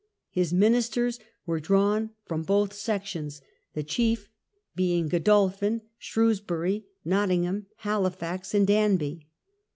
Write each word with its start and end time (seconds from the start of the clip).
!His 0.31 0.51
ministers 0.51 1.19
were 1.45 1.59
drawn 1.59 2.09
from 2.25 2.41
both 2.41 2.73
sections, 2.73 3.39
the 3.75 3.83
chief 3.83 4.31
being 4.75 5.07
Godolphin, 5.07 5.83
Shrewsbury, 5.99 6.87
Nottingham, 7.05 7.67
Halifax, 7.77 8.55
and 8.55 8.65
Danby. 8.65 9.27